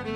[0.00, 0.14] Hello,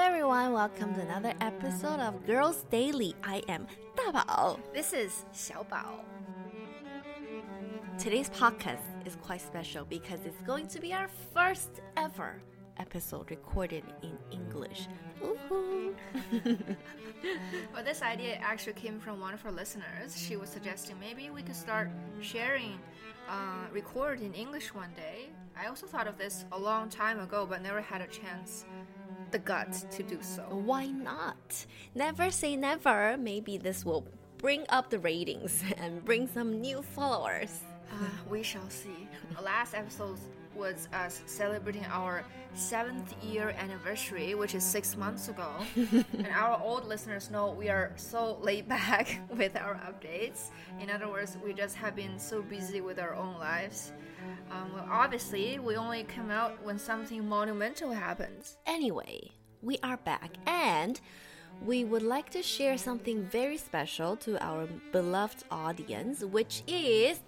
[0.00, 0.52] everyone.
[0.54, 3.14] welcome to another episode of Girls Daily.
[3.22, 4.58] I am Da Bao.
[4.72, 6.00] This is Xiao Bao.
[7.98, 12.40] Today's podcast is quite special because it's going to be our first ever
[12.78, 14.88] episode recorded in English.
[15.22, 15.94] Woohoo!
[17.74, 20.16] well, this idea actually came from one of our listeners.
[20.16, 21.90] She was suggesting maybe we could start
[22.20, 22.78] sharing,
[23.28, 25.30] uh, record in English one day.
[25.56, 28.64] I also thought of this a long time ago, but never had a chance,
[29.30, 30.42] the guts to do so.
[30.42, 31.66] Why not?
[31.94, 33.16] Never say never.
[33.18, 34.06] Maybe this will
[34.38, 37.60] bring up the ratings and bring some new followers.
[37.90, 39.08] Uh, we shall see.
[39.36, 40.18] The last episode
[40.54, 42.24] was us celebrating our
[42.54, 45.50] seventh year anniversary, which is six months ago.
[45.76, 50.50] and our old listeners know we are so laid back with our updates.
[50.80, 53.92] In other words, we just have been so busy with our own lives.
[54.50, 58.56] Um, well, obviously, we only come out when something monumental happens.
[58.66, 59.30] Anyway,
[59.62, 61.00] we are back and
[61.64, 67.20] we would like to share something very special to our beloved audience, which is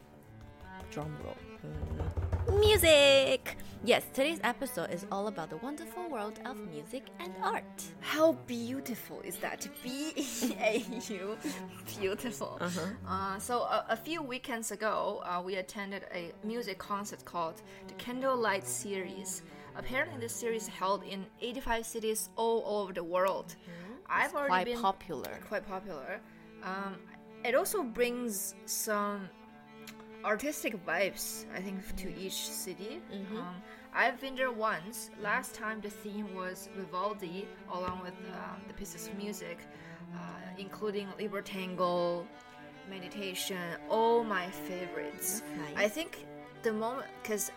[0.90, 2.03] drum roll.
[2.52, 3.56] Music!
[3.84, 7.64] Yes, today's episode is all about the wonderful world of music and art.
[8.00, 9.66] How beautiful is that?
[9.82, 11.36] B E A U,
[11.98, 12.58] beautiful.
[12.60, 13.34] Uh -huh.
[13.34, 17.94] uh, so a, a, few weekends ago, uh, we attended a music concert called the
[18.04, 19.42] Candlelight Series.
[19.76, 23.56] Apparently, this series held in 85 cities all over the world.
[23.56, 24.22] Mm -hmm.
[24.22, 25.40] I've already quite been popular.
[25.48, 26.20] Quite popular.
[26.62, 26.96] Um,
[27.44, 29.28] it also brings some
[30.24, 33.00] artistic vibes, I think, to each city.
[33.12, 33.38] Mm -hmm.
[33.38, 33.62] um,
[33.94, 35.10] I've been there once.
[35.20, 39.58] Last time the theme was Vivaldi, along with um, the pieces of music,
[40.12, 40.18] uh,
[40.58, 42.26] including Libertango,
[42.90, 45.42] Meditation, all my favorites.
[45.56, 45.86] Nice.
[45.86, 46.26] I think
[46.62, 47.52] the moment, because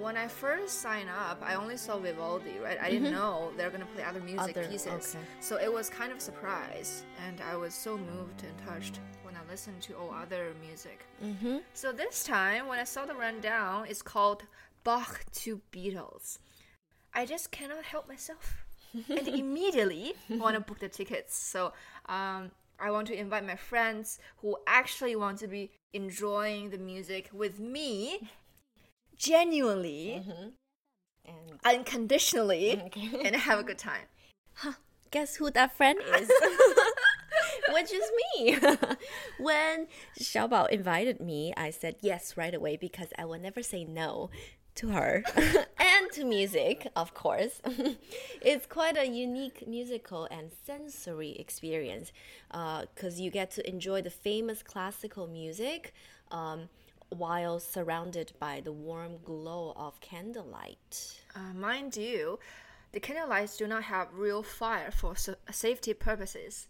[0.00, 2.78] when I first signed up, I only saw Vivaldi, right?
[2.80, 3.18] I didn't mm -hmm.
[3.18, 5.14] know they're gonna play other music other, pieces.
[5.14, 5.24] Okay.
[5.40, 6.90] So it was kind of a surprise,
[7.26, 10.98] and I was so moved and touched when I listened to all other music.
[11.20, 11.58] Mm -hmm.
[11.74, 14.40] So this time, when I saw the rundown, it's called
[14.82, 15.12] Bach
[15.42, 16.38] to Beatles.
[17.20, 18.44] I just cannot help myself.
[19.18, 21.34] and immediately want to book the tickets.
[21.52, 21.60] So
[22.08, 27.28] um, I want to invite my friends who actually want to be enjoying the music
[27.32, 28.28] with me,
[29.20, 30.46] genuinely mm -hmm.
[31.30, 33.08] and unconditionally, okay.
[33.26, 34.06] and have a good time.
[34.54, 34.76] Huh,
[35.10, 36.28] guess who that friend is?
[37.74, 38.58] which is me.
[39.38, 39.86] when
[40.18, 44.30] Xiaobao invited me, I said yes right away because I will never say no
[44.76, 45.22] to her
[45.78, 47.60] and to music, of course.
[48.50, 52.12] it's quite a unique musical and sensory experience
[52.48, 55.92] because uh, you get to enjoy the famous classical music
[56.30, 56.68] um,
[57.10, 61.20] while surrounded by the warm glow of candlelight.
[61.34, 62.38] Uh, mind you,
[62.92, 65.14] the candlelights do not have real fire for
[65.50, 66.68] safety purposes.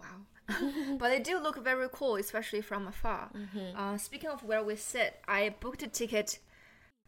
[0.00, 0.26] Wow.
[0.98, 3.30] but they do look very cool, especially from afar.
[3.34, 3.76] Mm -hmm.
[3.76, 6.38] uh, speaking of where we sit, I booked a ticket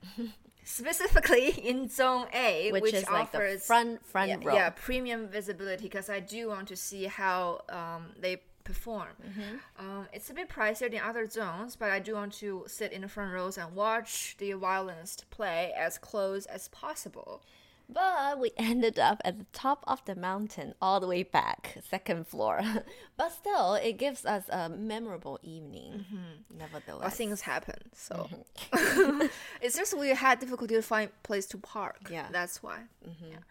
[0.66, 4.54] specifically in Zone A, which, which is offers like the front front yeah, row.
[4.54, 9.14] Yeah, premium visibility because I do want to see how um, they perform.
[9.22, 9.82] Mm -hmm.
[9.82, 13.00] um, it's a bit pricier than other zones, but I do want to sit in
[13.00, 17.40] the front rows and watch the violinist play as close as possible.
[17.88, 22.26] But we ended up at the top of the mountain, all the way back, second
[22.26, 22.60] floor.
[23.16, 25.92] but still, it gives us a memorable evening.
[25.92, 26.58] Mm -hmm.
[26.58, 27.80] Nevertheless, well, things happen.
[27.94, 29.30] So mm -hmm.
[29.64, 32.10] it's just we had difficulty to find place to park.
[32.10, 32.78] Yeah, that's why.
[33.04, 33.30] Mm -hmm.
[33.30, 33.42] yeah.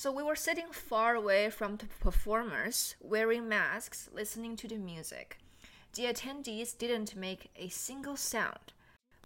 [0.00, 5.36] So we were sitting far away from the performers, wearing masks, listening to the music.
[5.92, 8.72] The attendees didn't make a single sound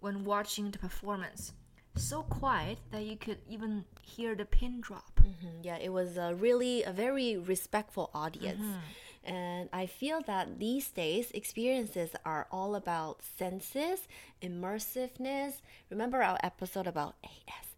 [0.01, 1.53] when watching the performance
[1.95, 5.21] so quiet that you could even hear the pin drop.
[5.23, 5.65] Mm -hmm.
[5.65, 8.65] Yeah, it was a really a very respectful audience.
[8.65, 9.35] Mm -hmm.
[9.37, 14.09] And I feel that these days experiences are all about senses,
[14.41, 15.62] immersiveness.
[15.91, 17.74] Remember our episode about ASMR?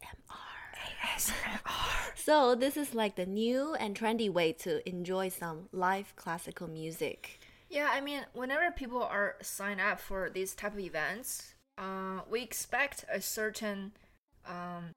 [1.06, 2.12] ASMR.
[2.14, 7.40] so, this is like the new and trendy way to enjoy some live classical music.
[7.68, 12.42] Yeah, I mean, whenever people are signed up for these type of events, uh, we
[12.42, 13.92] expect a certain
[14.46, 14.92] um,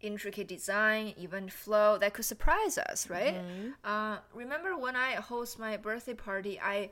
[0.00, 3.34] intricate design, even flow that could surprise us, right?
[3.34, 3.68] Mm-hmm.
[3.84, 6.90] Uh, remember when I host my birthday party, I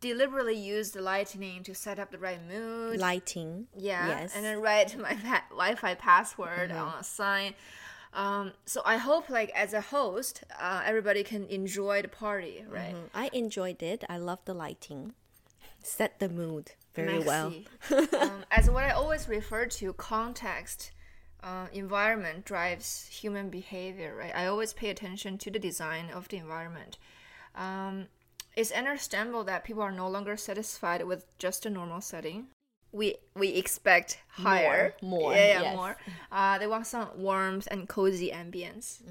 [0.00, 3.00] deliberately used the lightning to set up the right mood.
[3.00, 3.66] Lighting.
[3.76, 4.06] Yeah.
[4.08, 4.34] Yes.
[4.34, 6.78] And then write my pa- Wi Fi password mm-hmm.
[6.78, 7.54] on a sign.
[8.12, 12.94] Um, so I hope, like as a host, uh, everybody can enjoy the party, right?
[12.94, 14.04] Mm, I enjoyed it.
[14.08, 15.12] I love the lighting.
[15.82, 17.52] Set the mood very well.
[17.90, 20.92] Um, as what I always refer to, context,
[21.44, 24.34] uh, environment drives human behavior, right?
[24.34, 26.98] I always pay attention to the design of the environment.
[27.54, 28.06] Um,
[28.56, 32.46] it's understandable that people are no longer satisfied with just a normal setting.
[32.92, 35.76] We we expect higher, more, yeah, yeah, yes.
[35.76, 35.96] more.
[36.32, 39.02] Uh, they want some warmth and cozy ambience.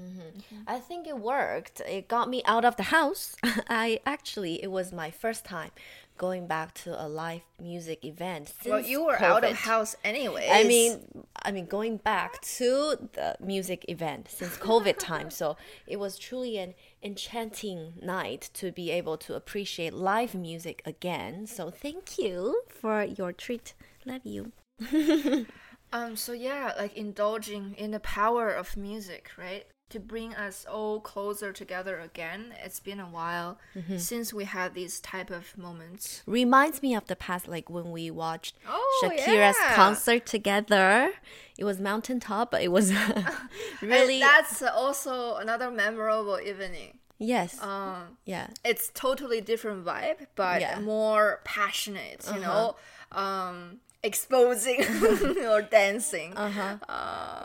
[0.66, 1.80] I think it worked.
[1.80, 3.36] It got me out of the house.
[3.68, 5.70] I actually, it was my first time
[6.16, 8.48] going back to a live music event.
[8.48, 9.54] Since Well, you were out of COVID.
[9.56, 10.48] house anyway.
[10.50, 15.98] I mean, I mean, going back to the music event since COVID time, so it
[15.98, 21.46] was truly an enchanting night to be able to appreciate live music again.
[21.46, 23.74] So thank you for your treat.
[24.04, 24.52] Love you.
[25.92, 29.66] Um, so yeah, like indulging in the power of music, right?
[29.90, 32.52] To bring us all closer together again.
[32.64, 33.98] It's been a while Mm-hmm.
[33.98, 36.22] since we had these type of moments.
[36.26, 39.74] Reminds me of the past, like when we watched Oh, Shakira's yeah.
[39.76, 41.12] concert together.
[41.56, 42.92] It was mountaintop, but it was
[43.80, 46.98] really And that's also another memorable evening.
[47.18, 48.48] yes, Um, yeah.
[48.64, 50.80] it's totally different vibe, but Yeah.
[50.80, 52.28] More passionate.
[52.34, 52.74] You know,
[53.12, 53.78] um,
[54.10, 54.80] exposing
[55.52, 56.76] or dancing, Uh-huh.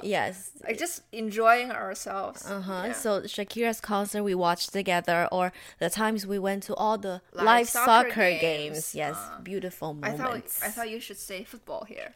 [0.03, 2.45] yes, like just enjoying ourselves.
[2.45, 2.83] Uh-huh.
[2.87, 2.93] Yeah.
[2.93, 7.45] So Shakira's concert we watched together, or the times we went to all the live,
[7.45, 8.41] Live soccer, soccer games.
[8.41, 8.95] games.
[8.95, 10.59] Yes, beautiful I moments.
[10.59, 12.09] thought I thought you should say football here.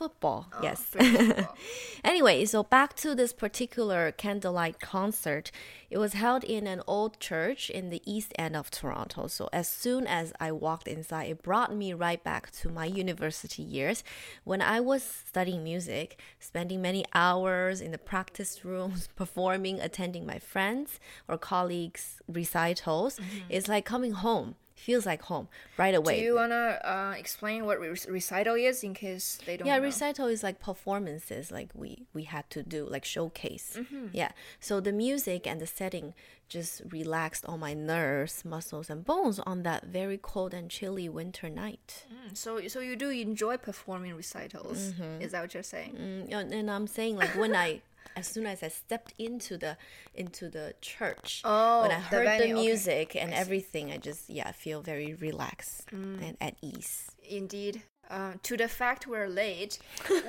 [0.00, 0.46] football.
[0.52, 0.78] Oh, yes.
[0.82, 1.56] Football.
[2.04, 5.50] anyway, so back to this particular candlelight concert.
[5.92, 9.26] It was held in an old church in the east end of Toronto.
[9.26, 13.62] So as soon as I walked inside, it brought me right back to my university
[13.62, 14.02] years
[14.44, 20.38] when I was studying music, spending many hours in the practice rooms, performing, attending my
[20.38, 20.98] friends
[21.28, 23.18] or colleagues' recitals.
[23.18, 23.50] Mm-hmm.
[23.50, 24.54] It's like coming home.
[24.88, 25.46] Feels like home
[25.82, 26.14] right away.
[26.18, 26.64] Do you wanna
[26.94, 29.84] uh, explain what re- recital is in case they don't yeah know?
[29.90, 34.06] recital is like performances like we we had to do like showcase Mm-hmm.
[34.12, 36.14] yeah so the music and the setting
[36.48, 41.48] just relaxed all my nerves muscles and bones on that very cold and chilly winter
[41.48, 44.78] night Mm, so so you do enjoy performing recitals?
[45.24, 45.92] Is that what you're saying?
[45.96, 47.68] Mm, and, and i'm saying like when i
[48.16, 49.76] as soon as i stepped into the
[50.14, 52.64] into the church Oh, when i heard the, venue, okay.
[52.66, 56.22] music and everything i just yeah feel very relaxed Mm.
[56.28, 57.82] and at ease Indeed.
[58.10, 59.78] Uh, to the fact we're late,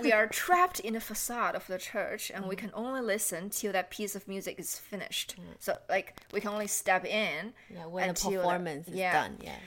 [0.01, 2.49] we are trapped in the facade of the church, and Mm.
[2.49, 5.35] we can only listen till that piece of music is finished.
[5.59, 7.51] So, like, we can only step in.
[7.69, 9.13] yeah when the until the- performance is yeah.
[9.13, 9.57] done yeah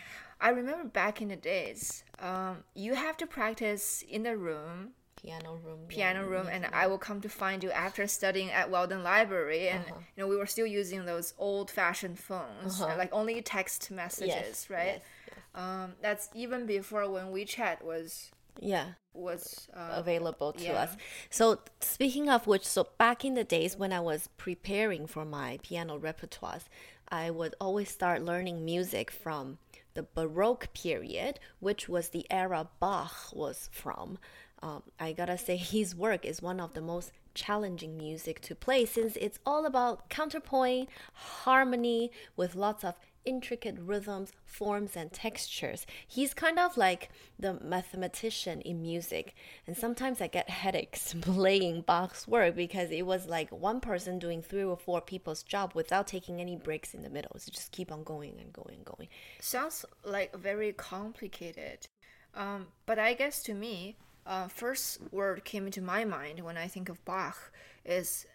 [0.40, 4.92] I remember back in the days, um, you have to practice in the room,
[5.26, 9.02] piano room piano room, and I will come to find you after studying at Weldon
[9.02, 10.00] Library, and Uh-huh.
[10.14, 14.99] you know we were still using those old-fashioned phones, like only text messages, right?
[14.99, 15.37] yes, yes.
[15.62, 18.31] Um, that's even before when WeChat was
[18.61, 20.82] yeah was uh, available to yeah.
[20.82, 20.96] us.
[21.31, 21.44] So
[21.81, 25.99] speaking of which, so back in the days when I was preparing for my piano
[25.99, 26.64] repertoires,
[27.08, 29.58] I would always start learning music from
[29.94, 34.19] the Baroque period, which was the era Bach was from.
[34.62, 38.86] Um, I gotta say, his work is one of the most challenging music to play
[38.86, 42.94] since it's all about counterpoint, harmony, with lots of
[43.26, 45.84] intricate rhythms, forms, and textures.
[46.06, 49.34] He's kind of like the mathematician in music.
[49.66, 54.40] And sometimes I get headaches playing Bach's work because it was like one person doing
[54.40, 57.32] three or four people's job without taking any breaks in the middle.
[57.36, 59.08] So just keep on going and going and going.
[59.40, 61.88] sounds like very complicated.
[62.34, 63.96] Um, but I guess to me,
[64.26, 67.52] uh, first word came into my mind when I think of Bach
[67.85, 68.26] is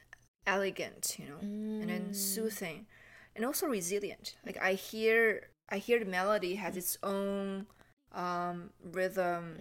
[0.48, 1.38] elegant, you know,
[1.82, 2.88] and then soothing,
[3.36, 4.36] and also resilient.
[4.46, 7.68] Like I hear, I hear the melody has its own
[8.14, 9.58] um, rhythm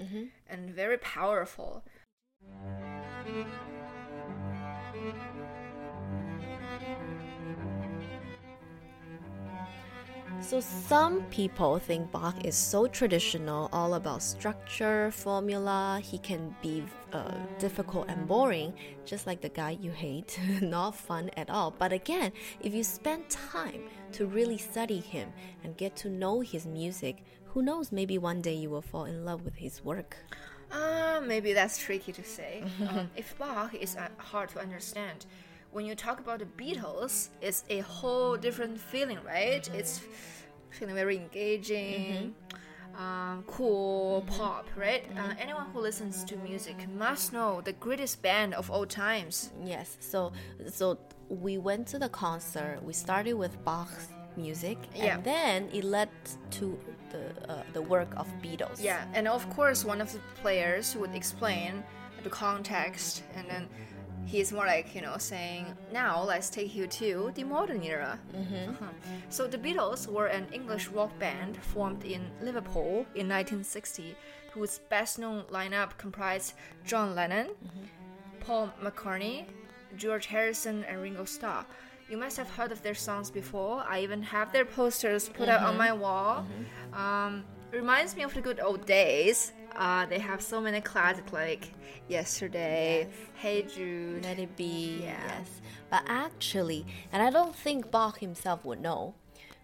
[0.49, 1.85] and very powerful.
[10.41, 16.01] So some people think Bach is so traditional, all about structure, formula.
[16.03, 16.83] He can be
[17.13, 18.73] uh, difficult and boring,
[19.05, 20.41] just like the guy you hate.
[20.61, 21.71] Not fun at all.
[21.71, 23.83] But again, if you spend time
[24.13, 25.33] to really study him
[25.63, 27.93] and get to know his music, who knows?
[27.93, 30.17] Maybe one day you will fall in love with his work.
[30.73, 32.65] Uh, maybe that's tricky to say.
[32.89, 35.27] um, if Bach is uh, hard to understand,
[35.73, 39.69] when you talk about the Beatles, it's a whole different feeling, right?
[39.75, 40.01] It's
[40.71, 42.35] feeling very engaging.
[42.99, 45.05] um, cool pop, right?
[45.17, 49.53] Uh, anyone who listens to music must know the greatest band of all times.
[49.65, 49.97] Yes.
[50.01, 50.33] So
[50.69, 50.99] so
[51.29, 52.83] we went to the concert.
[52.83, 55.15] We started with Bach's music, Yeah.
[55.15, 56.09] and then it led
[56.59, 56.77] to
[57.13, 57.23] the
[57.53, 58.83] uh, the work of Beatles.
[58.83, 61.85] Yeah, and of course, one of the players would explain
[62.25, 63.69] the context, and then
[64.27, 68.19] he's more like, you know, saying, now let's take you to the modern era.
[68.35, 68.87] Uh-huh.
[69.29, 74.17] So the Beatles were an English rock band formed in Liverpool in 1960,
[74.53, 77.49] whose best known lineup comprised John Lennon,
[78.41, 79.45] Paul McCartney,
[79.97, 81.67] George Harrison, and Ringo Starr.
[82.09, 83.85] You must have heard of their songs before.
[83.89, 86.45] I even have their posters put out on my wall.
[86.93, 89.53] Um, reminds me of the good old days.
[89.77, 91.71] Uh, they have so many classics like
[92.09, 94.25] Yesterday, Hey Jude.
[94.25, 95.01] Let it be.
[95.03, 95.17] Yeah.
[95.29, 95.61] Yes.
[95.91, 99.15] But actually, and I don't think Bach himself would know.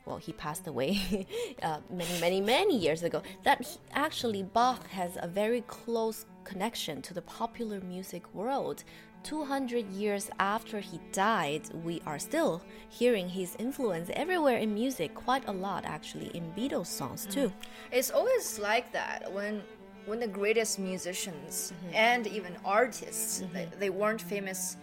[0.04, 1.26] Well, he passed away
[1.62, 3.22] uh, many, many, many years ago.
[3.42, 8.84] That he, actually Bach has a very close connection to the popular music world.
[9.24, 15.48] 200 years after he died, we are still hearing his influence everywhere in music, quite
[15.48, 17.52] a lot actually, in Beatles songs too.
[17.90, 19.62] It's always like that when
[20.06, 21.94] when the greatest musicians mm-hmm.
[21.94, 23.42] and even artists.
[23.42, 23.54] Mm-hmm.
[23.54, 24.76] They, they weren't famous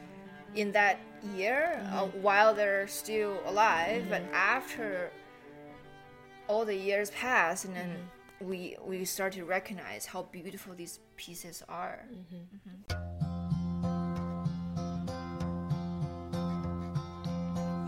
[0.56, 1.00] in that
[1.36, 2.22] year uh, mm-hmm.
[2.22, 5.10] while they're still alive, but after
[6.48, 7.96] all the years pass, and then
[8.42, 12.00] we we start to recognize how beautiful these pieces are.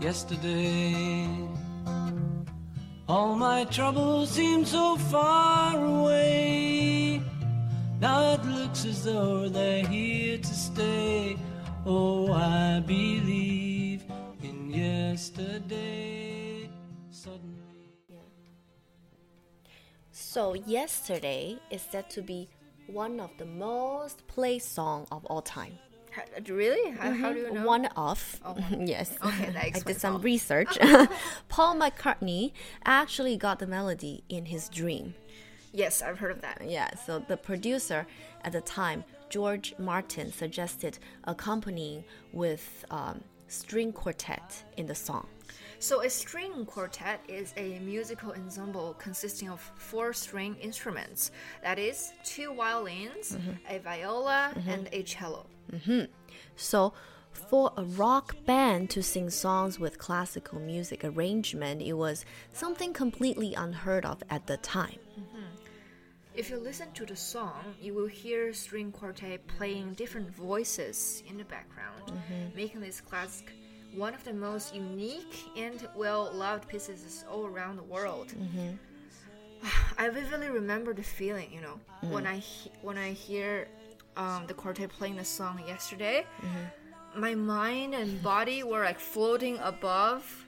[0.06, 1.26] yesterday.
[3.08, 7.22] All my troubles seem so far away.
[8.00, 11.36] Now it looks as though they're here to stay.
[11.86, 14.02] Oh, I believe
[14.42, 16.68] in yesterday.
[17.12, 17.56] Suddenly.
[20.10, 22.48] So, Yesterday is said to be
[22.88, 25.78] one of the most played song of all time.
[26.48, 26.92] Really?
[26.92, 27.32] How, how mm-hmm.
[27.32, 27.66] do you know?
[27.66, 29.16] One of, oh, yes.
[29.24, 30.20] Okay, that I did some all.
[30.20, 30.78] research.
[31.48, 32.52] Paul McCartney
[32.84, 35.14] actually got the melody in his dream.
[35.72, 36.62] Yes, I've heard of that.
[36.64, 38.06] Yeah, so the producer
[38.42, 45.26] at the time, George Martin, suggested accompanying with um, string quartet in the song.
[45.78, 51.30] So, a string quartet is a musical ensemble consisting of four string instruments
[51.62, 53.52] that is, two violins, mm-hmm.
[53.68, 54.70] a viola, mm-hmm.
[54.70, 55.46] and a cello.
[55.72, 56.04] Mm-hmm.
[56.56, 56.92] So,
[57.32, 63.54] for a rock band to sing songs with classical music arrangement, it was something completely
[63.54, 64.98] unheard of at the time.
[65.18, 65.44] Mm-hmm.
[66.34, 71.38] If you listen to the song, you will hear string quartet playing different voices in
[71.38, 72.54] the background, mm-hmm.
[72.54, 73.52] making this classic
[73.94, 78.34] one of the most unique and well loved pieces all around the world.
[79.98, 81.80] I vividly remember the feeling, you know,
[82.10, 82.34] when mm.
[82.34, 82.42] I
[82.82, 83.68] when I hear
[84.16, 86.26] um, the quartet playing the song yesterday.
[86.40, 87.20] Mm-hmm.
[87.20, 90.46] My mind and body were like floating above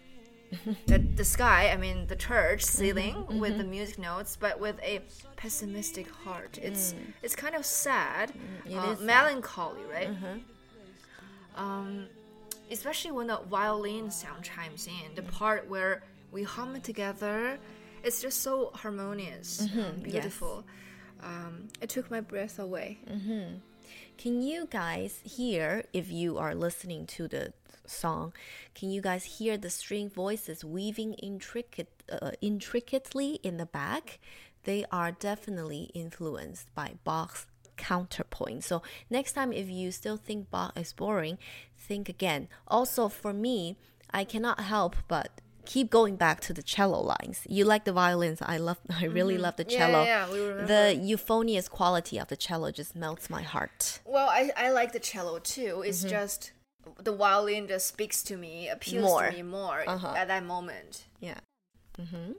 [0.86, 2.78] the, the sky, I mean the church mm-hmm.
[2.78, 3.70] ceiling with the mm-hmm.
[3.70, 5.00] music notes, but with a
[5.36, 6.58] pessimistic heart.
[6.62, 7.12] It's mm.
[7.22, 9.06] it's kind of sad, mm, it uh, is sad.
[9.06, 10.10] melancholy, right?
[11.56, 12.06] Um,
[12.70, 17.58] especially when the violin sound chimes in, the part where we hum it together,
[18.02, 19.68] it's just so harmonious,
[20.02, 20.64] beautiful.
[21.22, 22.98] Um, it took my breath away.
[24.16, 27.52] Can you guys hear, if you are listening to the
[27.86, 28.32] song,
[28.74, 34.18] can you guys hear the string voices weaving intricate, uh, intricately in the back?
[34.64, 37.46] They are definitely influenced by Bach's
[37.76, 38.64] counterpoint.
[38.64, 41.38] So next time, if you still think Bach is boring,
[41.78, 42.48] think again.
[42.66, 43.76] Also, for me,
[44.10, 45.40] I cannot help but
[45.74, 47.38] keep going back to the cello lines.
[47.56, 48.40] You like the violins?
[48.54, 48.78] I love.
[49.02, 49.78] I really love the Mm-hmm.
[49.80, 50.02] Yeah, cello.
[50.04, 50.66] yeah, yeah, we remember.
[50.66, 54.00] the euphonious quality of the cello just melts my heart.
[54.14, 55.82] Well, I, I like the cello too.
[55.86, 56.40] It's just
[57.08, 59.26] the violin just speaks to me, appeals More.
[59.30, 59.80] to me more
[60.20, 61.04] at that moment.
[61.20, 61.38] Yeah.
[62.00, 62.32] Mm-hmm.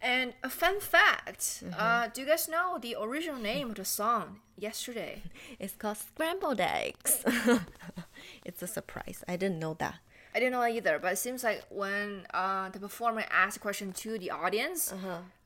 [0.00, 4.26] And a fun fact uh, do you guys know the original name of the song,
[4.58, 5.22] Yesterday?
[5.58, 7.24] It's called scrambled eggs.
[8.44, 9.24] it's a surprise.
[9.28, 9.96] I didn't know that.
[10.34, 13.92] I didn't know either, but it seems like when uh, the performer asked a question
[13.92, 14.92] to the audience,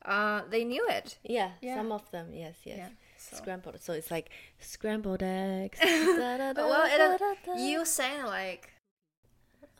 [0.05, 1.17] uh they knew it.
[1.23, 1.75] Yeah, Yeah.
[1.77, 2.77] some of them, yes, yes.
[2.77, 3.81] Yeah, so- Scrambled.
[3.81, 4.29] So it's like
[4.59, 5.79] scrambled eggs.
[5.79, 8.71] da, da, da, well, it, uh, you sang like.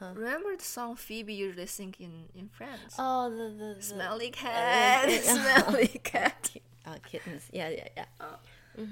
[0.02, 0.12] Uh.
[0.14, 2.94] Remember the song Phoebe usually sing in, in Friends?
[3.00, 5.22] Oh, the the, the Smelly cat, yeah.
[5.34, 6.52] smelly cat.
[6.86, 7.44] uh, kittens.
[7.52, 8.86] Yeah, yeah, yeah.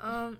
[0.00, 0.38] Um,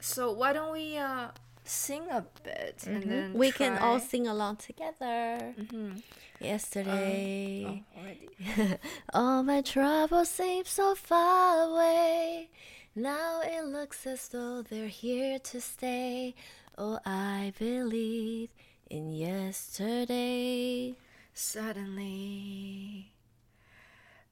[0.00, 1.28] so why don't we uh,
[1.64, 3.10] sing a bit and mm-hmm.
[3.10, 5.54] then We can all sing along together.
[5.58, 5.92] Mm-hmm.
[6.40, 7.64] Yesterday.
[7.66, 8.78] Oh, oh already.
[9.14, 12.50] All my troubles seem so far away.
[12.96, 16.34] Now it looks as though they're here to stay.
[16.76, 18.50] Oh, I believe
[18.90, 20.96] in yesterday.
[21.32, 23.12] Suddenly,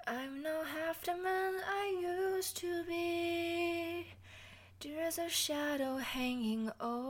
[0.07, 4.07] I'm not half the man I used to be.
[4.81, 7.10] There's a shadow hanging over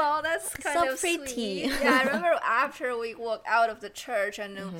[0.00, 1.26] Well, that's kind So of pretty.
[1.68, 1.72] sweet.
[1.82, 4.70] Yeah, I remember after we walked out of the church, and uh,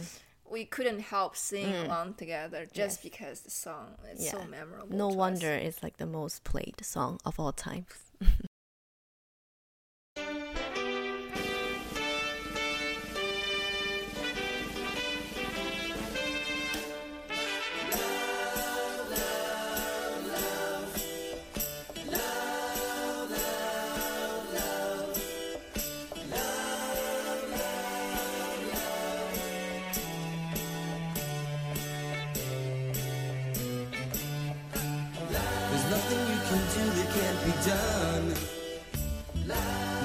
[0.51, 4.97] we couldn't help singing along together just because the song is so memorable.
[4.97, 5.17] no to us.
[5.17, 7.87] wonder it's like the most played song of all time.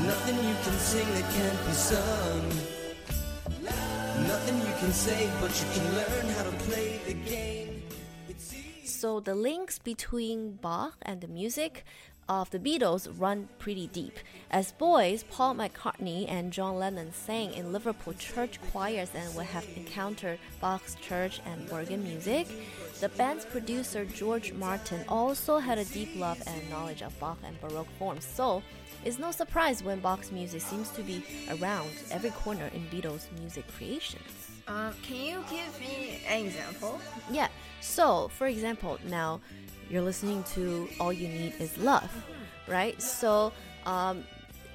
[0.04, 2.50] Nothing you can sing that can't be sung.
[4.28, 7.82] Nothing you can say, but you can learn how to play the game.
[8.84, 11.86] So the links between Bach and the music
[12.28, 14.18] of the Beatles run pretty deep.
[14.50, 19.68] As boys, Paul McCartney and John Lennon sang in Liverpool church choirs and would have
[19.75, 22.48] encountered Bach's church and organ music.
[23.00, 27.60] The band's producer George Martin also had a deep love and knowledge of Bach and
[27.62, 28.25] Baroque forms.
[28.25, 28.64] So
[29.06, 33.66] it's no surprise when Bach's music seems to be around every corner in Beatles' music
[33.78, 34.50] creations.
[34.68, 37.00] Um, can you give me an example?
[37.30, 37.50] Yeah.
[37.82, 39.42] So, for example, now
[39.92, 42.12] you're listening to All You Need Is Love,
[42.68, 43.00] right?
[43.00, 43.53] So,
[43.86, 44.24] um,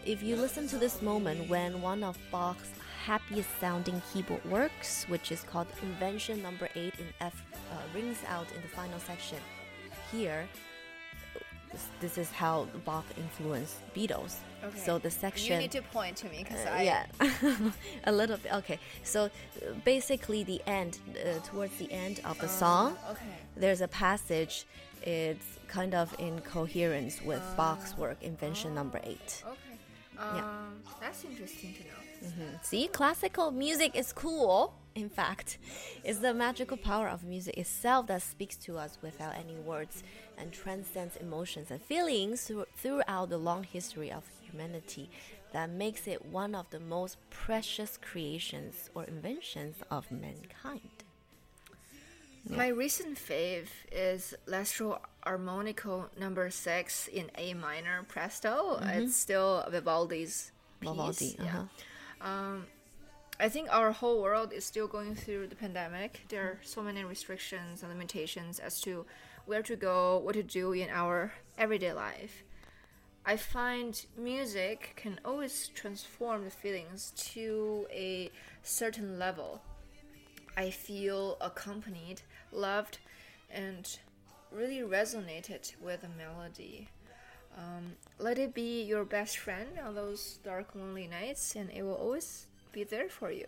[0.06, 2.70] if you listen to this moment when one of Bach's
[3.04, 8.46] happiest sounding keyboard works, which is called Invention Number 8 in F, uh, rings out
[8.54, 9.38] in the final section
[10.12, 10.48] here.
[11.72, 14.36] This, this is how Bach influenced Beatles.
[14.64, 14.78] Okay.
[14.78, 17.06] So the section You need to point to me because uh, I yeah,
[18.04, 18.52] a little bit.
[18.54, 19.28] Okay, so uh,
[19.84, 23.22] basically, the end, uh, towards the end of the song, okay.
[23.56, 24.66] there's a passage.
[25.02, 29.42] It's kind of in coherence with Bach's work, Invention Number Eight.
[29.46, 29.70] Okay.
[30.18, 32.58] Um, that's interesting to know.
[32.62, 34.74] See, classical music is cool.
[34.94, 35.58] In fact,
[36.02, 40.02] it's the magical power of music itself that speaks to us without any words
[40.36, 45.08] and transcends emotions and feelings thro- throughout the long history of humanity
[45.52, 51.04] that makes it one of the most precious creations or inventions of mankind.
[52.48, 58.80] My recent fave is L'estro Armonico number six in A minor presto.
[58.82, 60.50] It's still Vivaldi's
[60.80, 60.90] piece.
[60.90, 61.44] Vivaldi, yeah.
[61.44, 62.28] uh-huh.
[62.28, 62.66] Um,
[63.40, 66.26] I think our whole world is still going through the pandemic.
[66.28, 69.06] There are so many restrictions and limitations as to
[69.46, 72.44] where to go, what to do in our everyday life.
[73.24, 78.30] I find music can always transform the feelings to a
[78.62, 79.62] certain level.
[80.54, 82.20] I feel accompanied,
[82.52, 82.98] loved,
[83.50, 83.98] and
[84.52, 86.88] really resonated with the melody.
[87.56, 91.94] Um, let it be your best friend on those dark, lonely nights, and it will
[91.94, 93.46] always be there for you.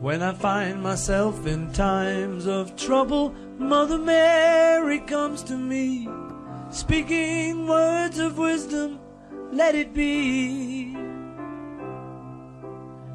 [0.00, 6.08] When I find myself in times of trouble, Mother Mary comes to me,
[6.70, 9.00] speaking words of wisdom,
[9.50, 11.15] let it be.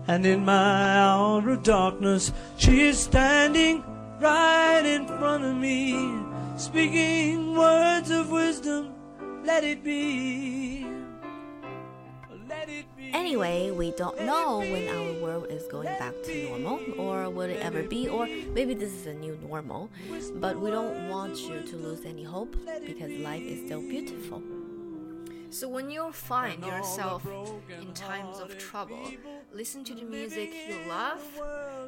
[0.08, 3.84] And in my hour of darkness, she is standing
[4.20, 6.20] right in front of me,
[6.58, 8.94] speaking words of wisdom,
[9.44, 10.86] let it be.
[12.48, 13.12] Let it be.
[13.14, 17.60] Anyway, we don't know when our world is going back to normal, or will it
[17.62, 19.90] ever be, or maybe this is a new normal.
[20.36, 24.44] But we don't want you to lose any hope because life is still beautiful.
[25.51, 27.23] So when you find yourself
[27.81, 29.11] in times of trouble,
[29.53, 31.23] listen to the music you love,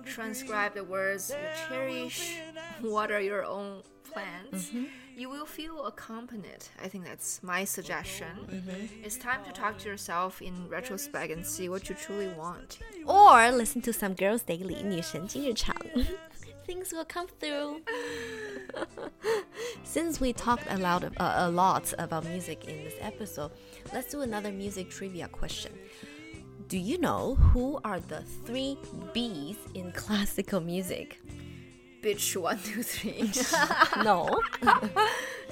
[0.06, 1.36] transcribe the words you
[1.68, 2.38] cherish,
[2.82, 4.70] water your own plants.
[5.16, 6.64] You will feel accompanied.
[6.82, 8.62] I think that's my suggestion.
[9.02, 12.78] It's time to talk to yourself in retrospect and see what you truly want.
[13.04, 15.74] Or listen to some Girls Daily 女神今日场.
[16.66, 17.80] Things will come through.
[19.83, 23.51] Since we talked a lot, of, uh, a lot about music in this episode,
[23.93, 25.71] let's do another music trivia question.
[26.67, 28.77] Do you know who are the three
[29.13, 31.19] B's in classical music?
[32.01, 33.31] Bitch, one, two, three.
[34.03, 34.41] No.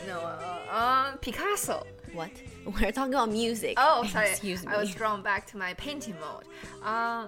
[0.08, 1.86] no, uh, uh, Picasso.
[2.14, 2.32] what?
[2.66, 3.76] We're talking about music.
[3.78, 4.30] Oh, sorry.
[4.32, 4.74] Excuse me.
[4.74, 6.44] I was drawn back to my painting mode.
[6.84, 7.28] Uh,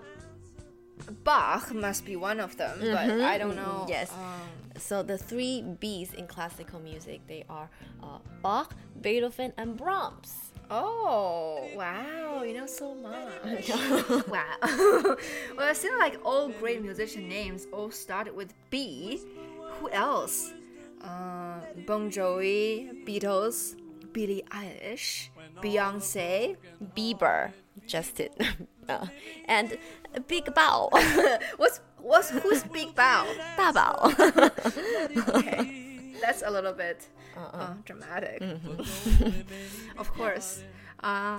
[1.24, 3.86] Bach must be one of them, but I don't know.
[3.90, 4.12] Yes.
[4.12, 7.70] Um, So the three B's in classical music they are
[8.02, 10.34] uh, Bach, Beethoven, and Brahms.
[10.72, 12.42] oh, wow.
[12.42, 13.70] You know so much.
[14.28, 14.58] wow.
[15.58, 19.22] well, it seems like all great musician names all started with B.
[19.80, 20.54] Who else?
[21.04, 23.76] Uh, bon Jovi, Beatles,
[24.14, 25.30] Billie Eilish,
[25.62, 26.56] Beyonce.
[26.96, 27.52] Bieber,
[27.86, 28.32] Justin,
[28.89, 29.07] uh,
[29.47, 29.77] and
[30.27, 30.89] Big Bao,
[31.57, 33.27] What's what's who's Big Bow?
[33.57, 34.11] 大宝.
[35.35, 38.43] okay, that's a little bit uh, dramatic.
[39.99, 40.63] of course.
[41.01, 41.39] Uh,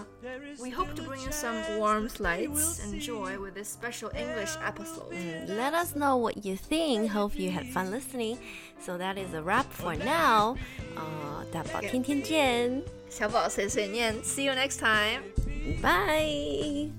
[0.61, 5.11] we hope to bring you some warmth, lights, and joy with this special English episode.
[5.49, 7.11] Let us know what you think.
[7.11, 8.39] Hope you had fun listening.
[8.79, 10.55] So that is a wrap for now.
[10.95, 12.81] Uh, 大宝天天见.
[14.23, 15.23] See you next time.
[15.81, 16.89] Bye.